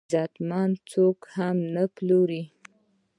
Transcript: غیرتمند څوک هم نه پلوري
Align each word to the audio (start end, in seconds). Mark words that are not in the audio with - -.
غیرتمند 0.13 0.75
څوک 0.91 1.19
هم 1.35 1.57
نه 1.75 1.83
پلوري 1.95 2.43